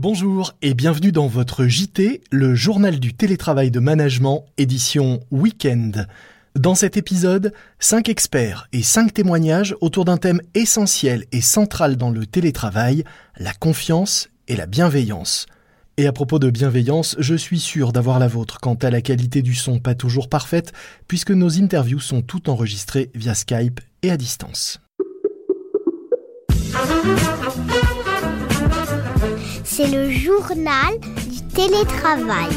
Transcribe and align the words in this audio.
Bonjour 0.00 0.54
et 0.62 0.74
bienvenue 0.74 1.10
dans 1.10 1.26
votre 1.26 1.66
JT, 1.66 2.20
le 2.30 2.54
journal 2.54 3.00
du 3.00 3.14
télétravail 3.14 3.72
de 3.72 3.80
management, 3.80 4.44
édition 4.56 5.18
Weekend. 5.32 6.06
Dans 6.54 6.76
cet 6.76 6.96
épisode, 6.96 7.52
5 7.80 8.08
experts 8.08 8.68
et 8.72 8.84
5 8.84 9.12
témoignages 9.12 9.74
autour 9.80 10.04
d'un 10.04 10.16
thème 10.16 10.40
essentiel 10.54 11.24
et 11.32 11.40
central 11.40 11.96
dans 11.96 12.10
le 12.10 12.26
télétravail, 12.26 13.02
la 13.38 13.52
confiance 13.52 14.28
et 14.46 14.54
la 14.54 14.66
bienveillance. 14.66 15.46
Et 15.96 16.06
à 16.06 16.12
propos 16.12 16.38
de 16.38 16.50
bienveillance, 16.50 17.16
je 17.18 17.34
suis 17.34 17.58
sûr 17.58 17.90
d'avoir 17.90 18.20
la 18.20 18.28
vôtre 18.28 18.60
quant 18.60 18.76
à 18.76 18.90
la 18.90 19.00
qualité 19.00 19.42
du 19.42 19.56
son 19.56 19.80
pas 19.80 19.96
toujours 19.96 20.28
parfaite, 20.28 20.72
puisque 21.08 21.32
nos 21.32 21.58
interviews 21.58 21.98
sont 21.98 22.22
toutes 22.22 22.48
enregistrées 22.48 23.10
via 23.16 23.34
Skype 23.34 23.80
et 24.02 24.12
à 24.12 24.16
distance. 24.16 24.80
C'est 29.78 29.86
le 29.86 30.10
journal 30.10 30.98
du 31.30 31.40
télétravail. 31.54 32.48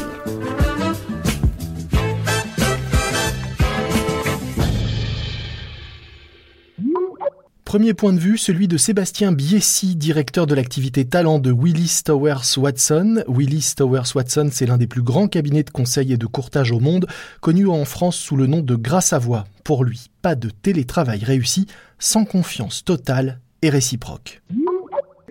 Premier 7.64 7.94
point 7.94 8.12
de 8.12 8.18
vue, 8.18 8.36
celui 8.36 8.66
de 8.66 8.76
Sébastien 8.76 9.30
Biessi, 9.30 9.94
directeur 9.94 10.48
de 10.48 10.56
l'activité 10.56 11.04
talent 11.04 11.38
de 11.38 11.52
Willis 11.52 12.00
Towers 12.04 12.58
Watson. 12.58 13.22
Willis 13.28 13.74
Towers 13.76 14.16
Watson, 14.16 14.48
c'est 14.50 14.66
l'un 14.66 14.76
des 14.76 14.88
plus 14.88 15.02
grands 15.02 15.28
cabinets 15.28 15.62
de 15.62 15.70
conseil 15.70 16.12
et 16.12 16.16
de 16.16 16.26
courtage 16.26 16.72
au 16.72 16.80
monde, 16.80 17.06
connu 17.40 17.68
en 17.68 17.84
France 17.84 18.16
sous 18.16 18.34
le 18.34 18.48
nom 18.48 18.62
de 18.62 18.74
Grâce 18.74 19.12
à 19.12 19.20
Voix. 19.20 19.44
Pour 19.62 19.84
lui, 19.84 20.06
pas 20.22 20.34
de 20.34 20.50
télétravail 20.50 21.22
réussi 21.22 21.68
sans 22.00 22.24
confiance 22.24 22.84
totale 22.84 23.38
et 23.62 23.70
réciproque. 23.70 24.42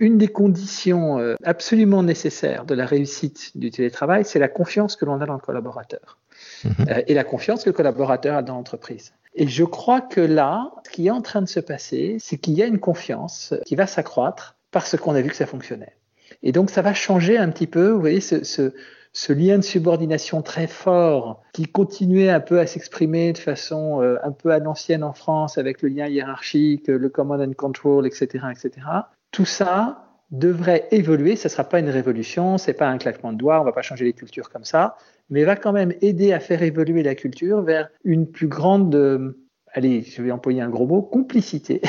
Une 0.02 0.18
des 0.18 0.28
conditions 0.28 1.20
euh, 1.20 1.36
absolument 1.44 2.02
nécessaires 2.02 2.66
de 2.66 2.73
la 2.73 2.88
réussite 2.88 3.55
du 3.55 3.70
télétravail, 3.70 4.26
c'est 4.26 4.40
la 4.40 4.48
confiance 4.48 4.96
que 4.96 5.05
l'on 5.05 5.22
a 5.22 5.27
dans 5.27 5.36
le 5.36 5.40
collaborateur 5.40 6.18
mhm. 6.63 6.74
euh, 6.90 7.02
et 7.05 7.13
la 7.13 7.24
confiance 7.24 7.63
que 7.63 7.70
le 7.70 7.76
collaborateur 7.76 8.35
a 8.35 8.41
dans 8.41 8.55
l'entreprise. 8.55 9.13
Et 9.35 9.48
je 9.48 9.63
crois 9.63 10.02
que 10.02 10.20
là, 10.20 10.72
ce 10.88 10.90
qui 10.90 11.05
est 11.05 11.12
en 11.12 11.22
train 11.22 11.44
de 11.44 11.48
se 11.48 11.60
passer, 11.60 12.18
c'est 12.20 12.38
qu'il 12.38 12.55
y 12.55 12.63
a 12.63 12.66
une 12.66 12.79
confiance 12.79 13.54
qui 13.63 13.76
va 13.76 13.85
s'accroître 13.85 14.55
parce 14.72 14.98
qu'on 14.98 15.13
a 15.13 15.22
vu 15.22 15.29
que 15.29 15.35
ça 15.35 15.46
fonctionnait. 15.46 15.96
Et 16.41 16.52
donc, 16.52 16.72
ça 16.72 16.82
va 16.82 16.96
changer 16.96 17.38
un 17.38 17.49
petit 17.52 17.68
peu, 17.68 17.91
vous 17.91 17.99
voyez, 17.99 18.22
ce, 18.22 18.44
ce, 18.44 18.74
ce 19.13 19.34
lien 19.34 19.57
de 19.57 19.63
subordination 19.63 20.41
très 20.41 20.66
fort 20.66 21.44
qui 21.54 21.68
continuait 21.68 22.29
un 22.29 22.40
peu 22.40 22.60
à 22.60 22.66
s'exprimer 22.66 23.34
de 23.34 23.38
façon 23.38 24.02
euh, 24.02 24.18
un 24.24 24.32
peu 24.32 24.49
à 24.49 24.57
l'ancienne 24.57 25.04
en 25.04 25.13
France 25.13 25.60
avec 25.60 25.84
le 25.84 25.90
lien 25.90 26.07
hiérarchique, 26.07 26.88
le 26.88 27.10
command 27.10 27.40
and 27.40 27.54
control, 27.54 28.07
etc., 28.07 28.46
etc. 28.52 28.88
Tout 29.32 29.46
ça 29.46 30.12
devrait 30.32 30.87
évoluer. 30.91 31.35
Ce 31.35 31.48
ne 31.48 31.51
sera 31.51 31.63
pas 31.63 31.79
une 31.79 31.90
révolution, 31.90 32.57
c'est 32.57 32.74
pas 32.74 32.87
un 32.87 32.98
claquement 32.98 33.34
de 33.34 33.38
doigts, 33.38 33.62
on 33.62 33.63
va 33.63 33.73
pas 33.73 33.82
changer 33.82 34.05
les 34.05 34.13
cultures 34.13 34.49
comme 34.49 34.63
ça, 34.63 34.98
mais 35.29 35.43
va 35.43 35.55
quand 35.55 35.73
même 35.73 35.93
aider 36.01 36.34
à 36.34 36.40
faire 36.40 36.63
évoluer 36.63 37.04
la 37.04 37.15
culture 37.15 37.62
vers 37.62 37.90
une 38.04 38.27
plus 38.27 38.48
grande, 38.48 38.96
euh, 38.96 39.38
allez, 39.73 40.04
je 40.04 40.21
vais 40.21 40.32
employer 40.32 40.62
un 40.62 40.70
gros 40.70 40.88
mot, 40.88 41.01
complicité 41.01 41.82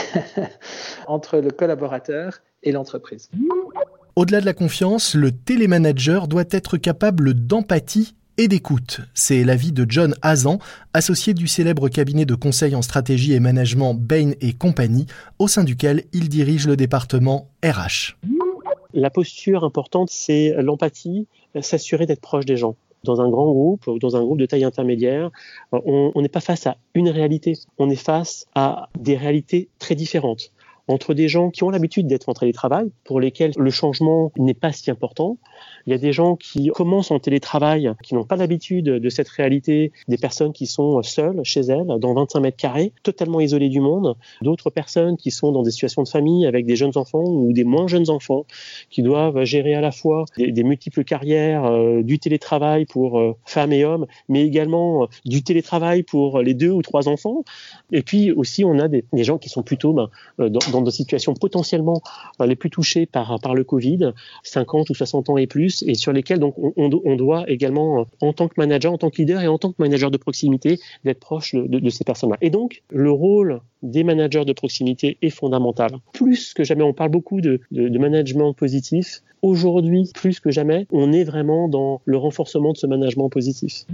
entre 1.07 1.39
le 1.39 1.51
collaborateur 1.51 2.39
et 2.63 2.73
l'entreprise. 2.73 3.31
Au-delà 4.15 4.41
de 4.41 4.47
la 4.47 4.55
confiance, 4.55 5.15
le 5.15 5.33
télémanager 5.33 6.29
doit 6.29 6.45
être 6.51 6.77
capable 6.77 7.35
d'empathie 7.35 8.15
et 8.39 8.49
d'écoute. 8.49 9.01
C'est 9.15 9.45
l'avis 9.45 9.73
de 9.73 9.87
John 9.89 10.15
Hazan, 10.23 10.59
associé 10.95 11.35
du 11.35 11.49
célèbre 11.49 11.89
cabinet 11.89 12.25
de 12.25 12.35
conseil 12.35 12.75
en 12.75 12.83
stratégie 12.83 13.33
et 13.33 13.41
management 13.41 13.95
Bain 13.95 14.33
et 14.41 14.53
compagnie, 14.53 15.07
au 15.39 15.49
sein 15.49 15.65
duquel 15.65 16.05
il 16.13 16.29
dirige 16.29 16.67
le 16.67 16.77
département 16.77 17.49
RH. 17.65 18.17
La 18.95 19.11
posture 19.11 19.65
importante, 19.65 20.11
c'est 20.11 20.55
l'empathie, 20.59 21.27
s'assurer 21.61 22.07
d'être 22.07 22.21
proche 22.21 22.45
des 22.45 22.57
gens 22.57 22.77
dans 23.05 23.21
un 23.21 23.29
grand 23.31 23.51
groupe 23.51 23.87
ou 23.89 23.99
dans 23.99 24.17
un 24.17 24.23
groupe 24.23 24.39
de 24.39 24.47
taille 24.47 24.65
intermédiaire, 24.65 25.31
on 25.73 26.13
n'est 26.23 26.29
pas 26.29 26.41
face 26.41 26.67
à 26.67 26.77
une 26.95 27.09
réalité, 27.09 27.55
on 27.79 27.91
est 27.91 27.97
face 27.97 28.47
à 28.55 28.89
des 28.99 29.17
réalités 29.17 29.69
très 29.79 29.95
différentes 29.95 30.53
entre 30.93 31.15
des 31.15 31.29
gens 31.29 31.51
qui 31.51 31.65
ont 31.65 31.71
l'habitude 31.71 32.07
d'être 32.07 32.29
en 32.29 32.35
télétravail, 32.35 32.91
pour 33.05 33.21
lesquels 33.21 33.53
le 33.57 33.71
changement 33.71 34.33
n'est 34.37 34.55
pas 34.55 34.73
si 34.73 34.91
important. 34.91 35.39
Il 35.87 35.91
y 35.91 35.95
a 35.95 35.99
des 35.99 36.13
gens 36.13 36.37
qui 36.37 36.69
commencent 36.69 37.11
en 37.11 37.19
télétravail, 37.19 37.93
qui 38.03 38.15
n'ont 38.15 38.25
pas 38.25 38.37
l'habitude 38.37 38.85
de 38.85 39.09
cette 39.09 39.29
réalité, 39.29 39.93
des 40.09 40.17
personnes 40.17 40.53
qui 40.53 40.67
sont 40.67 41.03
seules 41.03 41.41
chez 41.45 41.61
elles, 41.61 41.87
dans 41.99 42.15
25 42.15 42.41
mètres 42.41 42.57
carrés, 42.57 42.93
totalement 43.03 43.41
isolées 43.41 43.69
du 43.69 43.81
monde. 43.81 44.17
D'autres 44.43 44.71
personnes 44.71 45.17
qui 45.17 45.31
sont 45.31 45.53
dans 45.53 45.63
des 45.63 45.71
situations 45.71 46.03
de 46.03 46.09
famille 46.09 46.47
avec 46.47 46.67
des 46.67 46.77
jeunes 46.77 46.93
enfants 46.97 47.25
ou 47.25 47.53
des 47.53 47.65
moins 47.65 47.89
jeunes 47.89 48.11
enfants, 48.11 48.47
qui 48.91 49.03
doivent 49.03 49.45
gérer 49.45 49.75
à 49.75 49.81
la 49.81 49.91
fois 49.91 50.25
des, 50.37 50.63
multiples 50.63 51.05
carrières, 51.05 51.65
euh, 51.65 52.03
du 52.03 52.19
télétravail 52.19 52.87
pour 52.87 53.19
euh, 53.19 53.37
femmes 53.45 53.73
et 53.73 53.85
hommes, 53.85 54.07
mais 54.29 54.45
également 54.45 55.05
euh, 55.05 55.07
du 55.25 55.43
télétravail 55.43 56.03
pour 56.03 56.41
les 56.41 56.55
deux 56.55 56.71
ou 56.71 56.83
trois 56.83 57.09
enfants. 57.09 57.45
Et 57.91 58.03
puis 58.03 58.33
aussi, 58.33 58.65
on 58.65 58.79
a 58.79 58.89
des, 58.89 59.05
gens 59.13 59.39
qui 59.39 59.49
sont 59.49 59.63
plutôt 59.63 59.93
ben, 59.93 60.11
dans, 60.39 60.61
dans 60.71 60.82
des 60.83 60.91
situations 60.91 61.35
potentiellement 61.35 62.03
euh, 62.41 62.47
les 62.47 62.57
plus 62.57 62.71
touchées 62.71 63.07
par, 63.07 63.55
le 63.55 63.65
Covid, 63.65 64.13
50 64.43 64.91
ou 64.91 64.95
60 64.95 65.31
ans 65.31 65.37
et 65.37 65.47
plus, 65.47 65.83
et 65.87 65.95
sur 65.95 66.13
lesquelles 66.13 66.39
donc 66.39 66.55
on, 66.59 67.17
doit 67.17 67.49
également, 67.49 68.01
euh, 68.01 68.05
en 68.21 68.33
tant 68.33 68.49
que 68.49 68.55
manager, 68.57 68.93
en 68.93 68.99
tant 68.99 69.11
que 69.11 69.17
leader 69.17 69.43
et 69.43 69.49
en 69.49 69.59
tant 69.59 69.71
que 69.73 69.77
manager 69.79 70.11
de 70.11 70.17
proximité, 70.17 70.79
d'être 71.05 71.21
proche 71.21 71.55
de, 71.55 71.91
ces 71.91 72.05
personnes-là. 72.05 72.39
Et 72.41 72.51
donc, 72.51 72.83
le 72.91 73.11
rôle 73.11 73.61
des 73.83 74.05
managers 74.05 74.45
de 74.45 74.53
proximité 74.53 75.19
est 75.23 75.31
fondamental. 75.31 75.99
Plus 76.13 76.55
que 76.55 76.65
jamais, 76.65 76.85
on 76.85 76.95
parle 76.95 77.11
beaucoup 77.11 77.41
de 77.41 77.61
management 77.71 78.53
positif. 78.55 79.23
Aujourd'hui, 79.43 80.11
plus 80.15 80.39
que 80.39 80.51
jamais, 80.51 80.87
on 80.93 81.13
est 81.13 81.25
vraiment 81.25 81.69
dans 81.69 82.01
le 82.05 82.17
renforcement 82.17 82.73
de 82.73 82.79
ce 82.79 82.87
management 82.87 83.29
positif. 83.29 83.85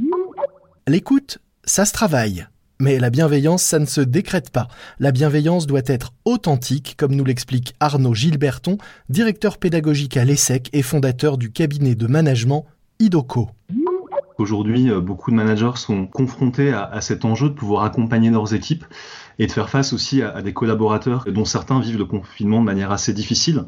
L'écoute, 0.86 1.38
ça 1.64 1.84
se 1.84 1.92
travaille. 1.92 2.46
Mais 2.80 3.00
la 3.00 3.10
bienveillance, 3.10 3.64
ça 3.64 3.80
ne 3.80 3.86
se 3.86 4.00
décrète 4.00 4.50
pas. 4.50 4.68
La 5.00 5.10
bienveillance 5.10 5.66
doit 5.66 5.82
être 5.86 6.12
authentique, 6.24 6.94
comme 6.96 7.12
nous 7.12 7.24
l'explique 7.24 7.74
Arnaud 7.80 8.14
Gilberton, 8.14 8.78
directeur 9.08 9.58
pédagogique 9.58 10.16
à 10.16 10.24
l'ESSEC 10.24 10.70
et 10.72 10.82
fondateur 10.82 11.38
du 11.38 11.50
cabinet 11.50 11.96
de 11.96 12.06
management 12.06 12.66
IDOCO. 13.00 13.48
Aujourd'hui, 14.38 14.92
euh, 14.92 15.00
beaucoup 15.00 15.32
de 15.32 15.36
managers 15.36 15.72
sont 15.74 16.06
confrontés 16.06 16.72
à, 16.72 17.00
cet 17.00 17.24
enjeu 17.24 17.48
de 17.48 17.54
pouvoir 17.54 17.82
accompagner 17.82 18.30
leurs 18.30 18.54
équipes 18.54 18.84
et 19.40 19.48
de 19.48 19.52
faire 19.52 19.70
face 19.70 19.92
aussi 19.92 20.22
à, 20.22 20.40
des 20.40 20.52
collaborateurs 20.52 21.24
dont 21.26 21.44
certains 21.44 21.80
vivent 21.80 21.98
le 21.98 22.04
confinement 22.04 22.60
de 22.60 22.64
manière 22.64 22.92
assez 22.92 23.12
difficile. 23.12 23.64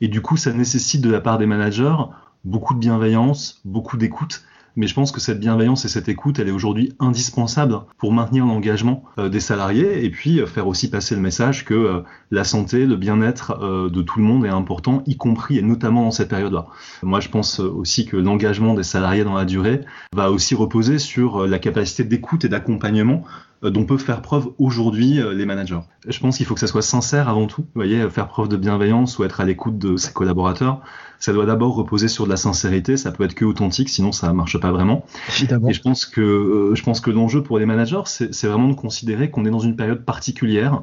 Et 0.00 0.06
du 0.06 0.20
coup, 0.20 0.36
ça 0.36 0.52
nécessite 0.52 1.00
de 1.00 1.10
la 1.10 1.20
part 1.20 1.38
des 1.38 1.46
managers 1.46 1.96
beaucoup 2.44 2.74
de 2.74 2.78
bienveillance, 2.78 3.60
beaucoup 3.64 3.96
d'écoute 3.96 4.44
mais 4.76 4.86
je 4.86 4.94
pense 4.94 5.12
que 5.12 5.20
cette 5.20 5.40
bienveillance 5.40 5.84
et 5.84 5.88
cette 5.88 6.08
écoute, 6.08 6.38
elle 6.38 6.48
est 6.48 6.52
aujourd'hui 6.52 6.92
indispensable 6.98 7.80
pour 7.98 8.12
maintenir 8.12 8.46
l'engagement 8.46 9.04
euh, 9.18 9.28
des 9.28 9.40
salariés 9.40 10.04
et 10.04 10.10
puis 10.10 10.40
euh, 10.40 10.46
faire 10.46 10.66
aussi 10.66 10.90
passer 10.90 11.14
le 11.14 11.20
message 11.20 11.64
que 11.64 11.74
euh, 11.74 12.00
la 12.30 12.44
santé, 12.44 12.86
le 12.86 12.96
bien-être 12.96 13.58
de 13.90 14.02
tout 14.02 14.18
le 14.18 14.24
monde 14.24 14.46
est 14.46 14.50
important, 14.50 15.02
y 15.06 15.16
compris 15.16 15.58
et 15.58 15.62
notamment 15.62 16.04
dans 16.04 16.10
cette 16.10 16.28
période-là. 16.28 16.66
Moi, 17.02 17.20
je 17.20 17.28
pense 17.28 17.60
aussi 17.60 18.06
que 18.06 18.16
l'engagement 18.16 18.74
des 18.74 18.82
salariés 18.82 19.24
dans 19.24 19.34
la 19.34 19.44
durée 19.44 19.82
va 20.14 20.30
aussi 20.30 20.54
reposer 20.54 20.98
sur 20.98 21.46
la 21.46 21.58
capacité 21.58 22.04
d'écoute 22.04 22.44
et 22.44 22.48
d'accompagnement 22.48 23.24
dont 23.62 23.84
peuvent 23.84 24.02
faire 24.02 24.22
preuve 24.22 24.48
aujourd'hui 24.58 25.20
les 25.34 25.46
managers. 25.46 25.80
Je 26.08 26.18
pense 26.18 26.36
qu'il 26.36 26.46
faut 26.46 26.54
que 26.54 26.60
ça 26.60 26.66
soit 26.66 26.82
sincère 26.82 27.28
avant 27.28 27.46
tout. 27.46 27.62
Vous 27.62 27.68
voyez, 27.74 28.08
faire 28.10 28.28
preuve 28.28 28.48
de 28.48 28.56
bienveillance 28.56 29.18
ou 29.18 29.24
être 29.24 29.40
à 29.40 29.44
l'écoute 29.44 29.78
de 29.78 29.96
ses 29.96 30.12
collaborateurs, 30.12 30.80
ça 31.22 31.32
doit 31.32 31.46
d'abord 31.46 31.76
reposer 31.76 32.08
sur 32.08 32.24
de 32.24 32.30
la 32.30 32.36
sincérité. 32.36 32.96
Ça 32.96 33.12
peut 33.12 33.22
être 33.22 33.34
que 33.34 33.44
authentique, 33.44 33.88
sinon 33.88 34.10
ça 34.10 34.32
marche 34.32 34.58
pas 34.58 34.72
vraiment. 34.72 35.04
Évidemment. 35.28 35.68
Et 35.68 35.72
je 35.72 35.80
pense 35.80 36.04
que 36.04 36.20
euh, 36.20 36.74
je 36.74 36.82
pense 36.82 37.00
que 37.00 37.12
l'enjeu 37.12 37.44
pour 37.44 37.60
les 37.60 37.66
managers, 37.66 38.02
c'est 38.06 38.46
vraiment 38.48 38.68
de 38.68 38.74
considérer 38.74 39.30
qu'on 39.30 39.44
est 39.44 39.50
dans 39.50 39.60
une 39.60 39.76
période 39.76 40.04
particulière 40.04 40.82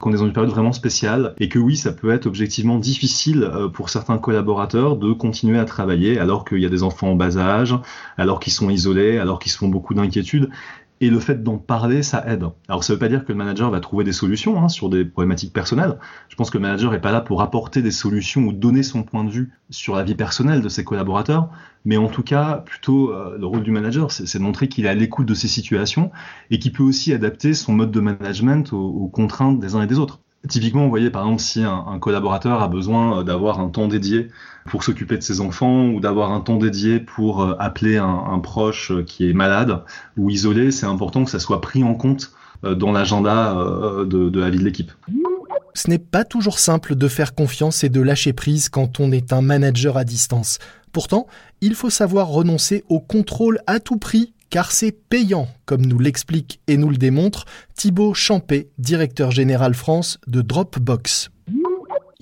qu'on 0.00 0.12
est 0.12 0.16
dans 0.16 0.26
une 0.26 0.32
période 0.32 0.50
vraiment 0.50 0.72
spéciale 0.72 1.34
et 1.38 1.48
que 1.48 1.58
oui, 1.58 1.76
ça 1.76 1.92
peut 1.92 2.10
être 2.10 2.26
objectivement 2.26 2.78
difficile 2.78 3.44
euh, 3.44 3.68
pour 3.68 3.90
certains 3.90 4.18
collaborateurs 4.18 4.96
de 4.96 5.12
continuer 5.12 5.58
à 5.58 5.66
travailler 5.66 6.18
alors 6.18 6.44
qu'il 6.44 6.58
y 6.58 6.66
a 6.66 6.70
des 6.70 6.82
enfants 6.82 7.10
en 7.10 7.14
bas 7.14 7.36
âge, 7.36 7.76
alors 8.16 8.40
qu'ils 8.40 8.52
sont 8.52 8.70
isolés, 8.70 9.18
alors 9.18 9.38
qu'ils 9.38 9.52
se 9.52 9.58
font 9.58 9.68
beaucoup 9.68 9.94
d'inquiétudes. 9.94 10.48
Et 11.02 11.08
le 11.08 11.18
fait 11.18 11.42
d'en 11.42 11.56
parler, 11.56 12.02
ça 12.02 12.24
aide. 12.26 12.44
Alors 12.68 12.84
ça 12.84 12.92
ne 12.92 12.96
veut 12.96 13.00
pas 13.00 13.08
dire 13.08 13.24
que 13.24 13.32
le 13.32 13.38
manager 13.38 13.70
va 13.70 13.80
trouver 13.80 14.04
des 14.04 14.12
solutions 14.12 14.62
hein, 14.62 14.68
sur 14.68 14.90
des 14.90 15.04
problématiques 15.04 15.52
personnelles. 15.52 15.98
Je 16.28 16.36
pense 16.36 16.50
que 16.50 16.58
le 16.58 16.62
manager 16.62 16.90
n'est 16.90 17.00
pas 17.00 17.12
là 17.12 17.22
pour 17.22 17.40
apporter 17.40 17.80
des 17.80 17.90
solutions 17.90 18.42
ou 18.42 18.52
donner 18.52 18.82
son 18.82 19.02
point 19.02 19.24
de 19.24 19.30
vue 19.30 19.50
sur 19.70 19.96
la 19.96 20.02
vie 20.02 20.14
personnelle 20.14 20.60
de 20.60 20.68
ses 20.68 20.84
collaborateurs, 20.84 21.48
mais 21.84 21.96
en 21.96 22.08
tout 22.08 22.22
cas, 22.22 22.62
plutôt 22.64 23.12
euh, 23.12 23.36
le 23.38 23.46
rôle 23.46 23.62
du 23.62 23.70
manager, 23.70 24.12
c'est 24.12 24.38
de 24.38 24.42
montrer 24.42 24.68
qu'il 24.68 24.84
est 24.86 24.88
à 24.88 24.94
l'écoute 24.94 25.26
de 25.26 25.34
ces 25.34 25.48
situations 25.48 26.10
et 26.50 26.58
qu'il 26.58 26.72
peut 26.72 26.82
aussi 26.82 27.12
adapter 27.12 27.54
son 27.54 27.72
mode 27.72 27.90
de 27.90 28.00
management 28.00 28.72
aux 28.72 29.08
contraintes 29.08 29.60
des 29.60 29.74
uns 29.74 29.82
et 29.82 29.86
des 29.86 29.98
autres. 29.98 30.20
Typiquement, 30.48 30.84
vous 30.84 30.90
voyez, 30.90 31.10
par 31.10 31.22
exemple, 31.22 31.42
si 31.42 31.62
un, 31.62 31.98
collaborateur 31.98 32.62
a 32.62 32.68
besoin 32.68 33.20
euh, 33.20 33.22
d'avoir 33.22 33.60
un 33.60 33.68
temps 33.68 33.88
dédié 33.88 34.28
pour 34.66 34.84
s'occuper 34.84 35.16
de 35.16 35.22
ses 35.22 35.40
enfants 35.40 35.86
ou 35.86 36.00
d'avoir 36.00 36.32
un 36.32 36.40
temps 36.40 36.56
dédié 36.56 37.00
pour 37.00 37.42
euh, 37.42 37.54
appeler 37.58 37.96
un, 37.96 38.38
proche 38.40 38.92
qui 39.06 39.28
est 39.28 39.32
malade 39.32 39.82
ou 40.16 40.30
isolé, 40.30 40.70
c'est 40.70 40.86
important 40.86 41.24
que 41.24 41.30
ça 41.30 41.38
soit 41.38 41.60
pris 41.60 41.82
en 41.82 41.94
compte 41.94 42.32
dans 42.62 42.92
l'agenda 42.92 43.54
de 44.04 44.40
la 44.40 44.50
vie 44.50 44.58
de 44.58 44.64
l'équipe. 44.64 44.92
ce 45.74 45.88
n'est 45.88 45.98
pas 45.98 46.24
toujours 46.24 46.58
simple 46.58 46.94
de 46.94 47.08
faire 47.08 47.34
confiance 47.34 47.84
et 47.84 47.88
de 47.88 48.00
lâcher 48.00 48.32
prise 48.32 48.68
quand 48.68 49.00
on 49.00 49.12
est 49.12 49.32
un 49.32 49.40
manager 49.40 49.96
à 49.96 50.04
distance. 50.04 50.58
Pourtant, 50.92 51.26
il 51.60 51.74
faut 51.74 51.90
savoir 51.90 52.28
renoncer 52.28 52.84
au 52.88 53.00
contrôle 53.00 53.60
à 53.66 53.80
tout 53.80 53.98
prix 53.98 54.32
car 54.50 54.72
c'est 54.72 54.92
payant, 54.92 55.46
comme 55.64 55.86
nous 55.86 55.98
l'explique 55.98 56.60
et 56.66 56.76
nous 56.76 56.90
le 56.90 56.96
démontre 56.96 57.44
Thibaut 57.74 58.14
Champé, 58.14 58.68
directeur 58.78 59.30
général 59.30 59.74
France 59.74 60.18
de 60.26 60.42
Dropbox. 60.42 61.30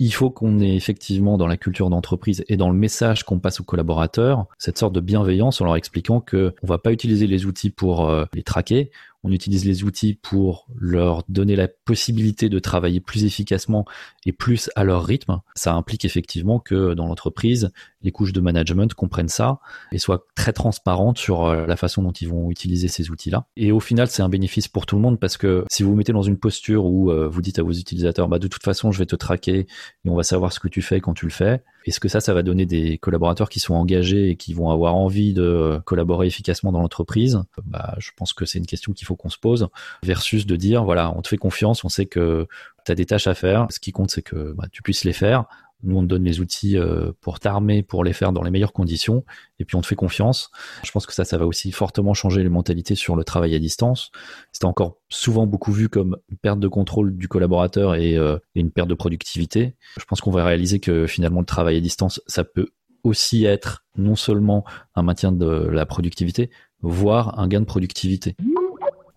Il 0.01 0.13
faut 0.13 0.31
qu'on 0.31 0.61
ait 0.61 0.77
effectivement 0.77 1.39
dans 1.39 1.49
la 1.49 1.57
culture 1.57 1.91
d'entreprise 1.91 2.45
et 2.49 2.57
dans 2.57 2.71
le 2.71 2.77
message 2.77 3.25
qu'on 3.25 3.41
passe 3.41 3.61
aux 3.61 3.65
collaborateurs 3.65 4.47
cette 4.57 4.79
sorte 4.79 4.93
de 4.93 5.01
bienveillance 5.01 5.61
en 5.61 5.65
leur 5.65 5.75
expliquant 5.75 6.21
que 6.21 6.55
on 6.63 6.69
va 6.69 6.79
pas 6.79 6.93
utiliser 6.93 7.27
les 7.27 7.47
outils 7.47 7.71
pour 7.71 8.09
euh, 8.09 8.25
les 8.33 8.45
traquer, 8.45 8.93
on 9.25 9.33
utilise 9.33 9.65
les 9.65 9.85
outils 9.85 10.15
pour 10.15 10.67
leur 10.79 11.25
donner 11.29 11.57
la 11.57 11.69
possibilité 11.69 12.49
de 12.49 12.59
travailler 12.59 13.01
plus 13.01 13.25
efficacement 13.25 13.85
et 14.27 14.33
plus 14.33 14.71
à 14.77 14.85
leur 14.85 15.05
rythme. 15.05 15.41
Ça 15.55 15.75
implique 15.75 16.05
effectivement 16.05 16.61
que 16.61 16.95
dans 16.95 17.07
l'entreprise, 17.07 17.71
les 18.03 18.13
couches 18.13 18.33
de 18.33 18.41
management 18.41 18.95
comprennent 18.95 19.29
ça 19.29 19.59
et 19.93 19.99
soient 19.99 20.25
très 20.37 20.53
transparentes 20.53 21.19
sur 21.19 21.47
euh, 21.47 21.67
la 21.67 21.77
façon 21.77 22.03
dont 22.03 22.13
ils 22.13 22.29
vont 22.29 22.51
utiliser 22.51 22.89
ces 22.89 23.11
outils-là. 23.11 23.47
Et 23.57 23.73
au 23.73 23.81
final, 23.81 24.09
c'est 24.09 24.23
un 24.23 24.29
bénéfice 24.29 24.69
pour 24.69 24.87
tout 24.87 24.97
le 24.97 25.03
monde 25.03 25.19
parce 25.19 25.37
que 25.37 25.65
si 25.71 25.83
vous 25.83 25.91
vous 25.91 25.97
mettez 25.97 26.13
dans 26.13 26.23
une 26.23 26.39
posture 26.39 26.85
où 26.85 27.11
euh, 27.11 27.29
vous 27.29 27.43
dites 27.43 27.59
à 27.59 27.63
vos 27.63 27.73
utilisateurs, 27.73 28.29
bah, 28.29 28.39
de 28.39 28.49
toute 28.49 28.63
façon, 28.63 28.93
je 28.93 28.99
vais 28.99 29.07
te 29.07 29.17
traquer 29.17 29.59
et 29.59 30.09
on 30.09 30.15
va 30.15 30.23
savoir 30.23 30.53
ce 30.53 30.61
que 30.61 30.69
tu 30.69 30.83
fais 30.83 31.01
quand 31.01 31.15
tu 31.15 31.27
le 31.27 31.33
fais, 31.33 31.63
est-ce 31.89 32.01
que 32.01 32.09
ça, 32.09 32.21
ça 32.21 32.35
va 32.35 32.43
donner 32.43 32.67
des 32.67 32.99
collaborateurs 32.99 33.49
qui 33.49 33.61
sont 33.61 33.75
engagés 33.75 34.31
et 34.31 34.37
qui 34.37 34.55
vont 34.55 34.71
avoir 34.71 34.95
envie 34.95 35.35
de 35.35 35.81
collaborer 35.85 36.27
efficacement 36.27 36.73
dans 36.73 36.81
l'entreprise? 36.81 37.43
Bah, 37.65 37.95
Je 37.99 38.11
pense 38.17 38.33
que 38.33 38.45
c'est 38.45 38.59
une 38.59 38.67
question 38.67 38.93
qu'il 38.93 39.07
faut 39.07 39.17
qu'on 39.17 39.31
se 39.31 39.39
pose, 39.39 39.69
versus 40.03 40.47
de 40.47 40.57
dire, 40.57 40.85
voilà, 40.85 41.13
on 41.17 41.23
te 41.23 41.29
fait 41.29 41.37
confiance, 41.37 41.85
on 41.85 41.89
sait 41.89 42.07
que 42.07 42.47
tu 42.85 42.93
as 42.93 42.95
des 42.95 43.07
tâches 43.07 43.27
à 43.27 43.35
faire, 43.35 43.67
ce 43.71 43.81
qui 43.81 43.93
compte, 43.93 44.11
c'est 44.11 44.23
que 44.23 44.55
bah, 44.57 44.67
tu 44.71 44.83
puisses 44.83 45.05
les 45.05 45.13
faire. 45.13 45.45
Nous, 45.83 45.97
on 45.97 46.03
te 46.03 46.07
donne 46.07 46.25
les 46.25 46.41
outils 46.41 46.77
euh, 46.77 47.13
pour 47.21 47.39
t'armer, 47.39 47.83
pour 47.83 48.03
les 48.03 48.13
faire 48.13 48.33
dans 48.33 48.43
les 48.43 48.51
meilleures 48.51 48.73
conditions, 48.73 49.25
et 49.59 49.65
puis 49.65 49.77
on 49.77 49.81
te 49.81 49.87
fait 49.87 49.95
confiance. 49.95 50.51
Je 50.85 50.91
pense 50.91 51.07
que 51.07 51.13
ça, 51.13 51.25
ça 51.25 51.39
va 51.39 51.47
aussi 51.47 51.71
fortement 51.71 52.15
changer 52.15 52.43
les 52.43 52.49
mentalités 52.49 52.95
sur 52.95 53.15
le 53.15 53.25
travail 53.25 53.55
à 53.55 53.59
distance. 53.59 54.11
C'est 54.53 54.65
encore 54.65 54.99
souvent 55.09 55.47
beaucoup 55.47 55.73
vu 55.73 55.89
comme 55.89 56.17
une 56.31 56.37
perte 56.37 56.61
de 56.61 56.69
contrôle 56.69 57.17
du 57.17 57.29
collaborateur 57.29 57.93
euh, 57.93 58.39
et 58.55 58.61
une 58.61 58.71
perte 58.71 58.89
de 58.89 58.95
productivité. 58.95 59.77
Je 59.99 60.05
pense 60.05 60.21
qu'on 60.21 60.33
va 60.33 60.45
réaliser 60.45 60.81
que 60.81 61.07
finalement, 61.07 61.41
le 61.41 61.47
travail 61.47 61.77
à 61.77 61.81
distance, 61.81 62.21
ça 62.27 62.45
peut 62.45 62.69
aussi 63.05 63.45
être 63.45 63.85
non 63.97 64.17
seulement 64.17 64.65
un 64.95 65.03
maintien 65.03 65.33
de 65.33 65.47
la 65.47 65.87
productivité, 65.87 66.51
voire 66.83 67.39
un 67.39 67.49
gain 67.49 67.61
de 67.61 67.67
productivité. 67.67 68.35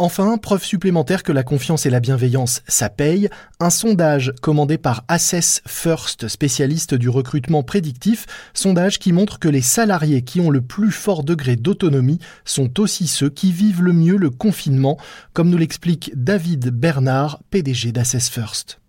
Enfin, 0.03 0.39
preuve 0.39 0.63
supplémentaire 0.63 1.21
que 1.21 1.31
la 1.31 1.43
confiance 1.43 1.85
et 1.85 1.91
la 1.91 1.99
bienveillance, 1.99 2.63
ça 2.67 2.89
paye, 2.89 3.29
un 3.59 3.69
sondage 3.69 4.33
commandé 4.41 4.79
par 4.79 5.03
Assess 5.07 5.61
First, 5.67 6.27
spécialiste 6.27 6.95
du 6.95 7.07
recrutement 7.07 7.61
prédictif, 7.61 8.25
sondage 8.55 8.97
qui 8.97 9.13
montre 9.13 9.37
que 9.37 9.47
les 9.47 9.61
salariés 9.61 10.23
qui 10.23 10.41
ont 10.41 10.49
le 10.49 10.61
plus 10.61 10.89
fort 10.89 11.23
degré 11.23 11.55
d'autonomie 11.55 12.17
sont 12.45 12.79
aussi 12.79 13.05
ceux 13.05 13.29
qui 13.29 13.51
vivent 13.51 13.83
le 13.83 13.93
mieux 13.93 14.17
le 14.17 14.31
confinement, 14.31 14.97
comme 15.33 15.51
nous 15.51 15.57
l'explique 15.59 16.11
David 16.15 16.71
Bernard, 16.71 17.39
PDG 17.51 17.91
d'Assess 17.91 18.27
First. 18.27 18.81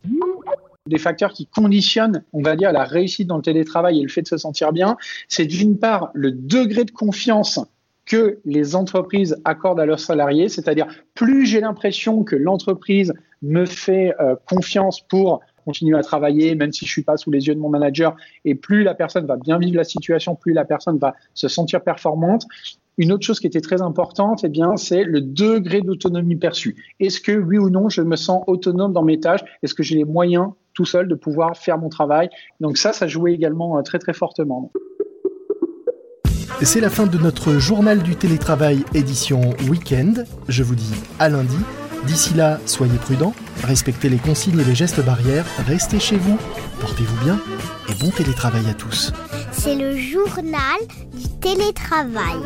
Des 0.86 0.98
facteurs 0.98 1.34
qui 1.34 1.44
conditionnent, 1.44 2.24
on 2.32 2.40
va 2.40 2.56
dire, 2.56 2.72
la 2.72 2.84
réussite 2.84 3.28
dans 3.28 3.36
le 3.36 3.42
télétravail 3.42 3.98
et 3.98 4.02
le 4.02 4.08
fait 4.08 4.22
de 4.22 4.28
se 4.28 4.38
sentir 4.38 4.72
bien, 4.72 4.96
c'est 5.28 5.44
d'une 5.44 5.78
part 5.78 6.10
le 6.14 6.32
degré 6.32 6.86
de 6.86 6.90
confiance 6.90 7.60
que 8.06 8.38
les 8.44 8.74
entreprises 8.74 9.36
accordent 9.44 9.80
à 9.80 9.86
leurs 9.86 10.00
salariés, 10.00 10.48
c'est-à-dire 10.48 10.86
plus 11.14 11.46
j'ai 11.46 11.60
l'impression 11.60 12.24
que 12.24 12.36
l'entreprise 12.36 13.12
me 13.42 13.64
fait 13.66 14.14
euh, 14.20 14.36
confiance 14.48 15.00
pour 15.00 15.40
continuer 15.64 15.96
à 15.96 16.02
travailler, 16.02 16.54
même 16.54 16.72
si 16.72 16.86
je 16.86 16.90
suis 16.90 17.02
pas 17.02 17.16
sous 17.16 17.30
les 17.30 17.46
yeux 17.46 17.54
de 17.54 17.60
mon 17.60 17.68
manager, 17.68 18.16
et 18.44 18.54
plus 18.54 18.82
la 18.82 18.94
personne 18.94 19.26
va 19.26 19.36
bien 19.36 19.58
vivre 19.58 19.76
la 19.76 19.84
situation, 19.84 20.34
plus 20.34 20.52
la 20.52 20.64
personne 20.64 20.98
va 20.98 21.14
se 21.34 21.48
sentir 21.48 21.82
performante. 21.82 22.46
Une 22.98 23.12
autre 23.12 23.24
chose 23.24 23.40
qui 23.40 23.46
était 23.46 23.60
très 23.60 23.80
importante, 23.80 24.44
eh 24.44 24.48
bien, 24.48 24.76
c'est 24.76 25.04
le 25.04 25.20
degré 25.22 25.80
d'autonomie 25.80 26.36
perçu. 26.36 26.76
Est-ce 27.00 27.20
que 27.20 27.32
oui 27.32 27.58
ou 27.58 27.70
non, 27.70 27.88
je 27.88 28.02
me 28.02 28.16
sens 28.16 28.42
autonome 28.46 28.92
dans 28.92 29.02
mes 29.02 29.18
tâches? 29.18 29.40
Est-ce 29.62 29.74
que 29.74 29.82
j'ai 29.82 29.96
les 29.96 30.04
moyens 30.04 30.48
tout 30.74 30.84
seul 30.84 31.08
de 31.08 31.14
pouvoir 31.14 31.56
faire 31.56 31.78
mon 31.78 31.88
travail? 31.88 32.28
Donc 32.60 32.76
ça, 32.76 32.92
ça 32.92 33.06
jouait 33.06 33.32
également 33.32 33.78
euh, 33.78 33.82
très 33.82 33.98
très 33.98 34.12
fortement. 34.12 34.70
C'est 36.64 36.80
la 36.80 36.90
fin 36.90 37.06
de 37.06 37.18
notre 37.18 37.58
journal 37.58 38.02
du 38.02 38.14
télétravail 38.14 38.84
édition 38.94 39.40
week-end. 39.68 40.14
Je 40.48 40.62
vous 40.62 40.76
dis 40.76 40.94
à 41.18 41.28
lundi. 41.28 41.56
D'ici 42.06 42.34
là, 42.34 42.60
soyez 42.66 42.98
prudents, 42.98 43.34
respectez 43.64 44.08
les 44.08 44.18
consignes 44.18 44.58
et 44.60 44.64
les 44.64 44.74
gestes 44.74 45.04
barrières, 45.04 45.44
restez 45.66 45.98
chez 46.00 46.16
vous, 46.16 46.38
portez-vous 46.80 47.24
bien 47.24 47.38
et 47.88 47.94
bon 47.94 48.10
télétravail 48.10 48.68
à 48.70 48.74
tous. 48.74 49.12
C'est 49.52 49.74
le 49.74 49.96
journal 49.96 50.78
du 51.14 51.28
télétravail. 51.40 52.40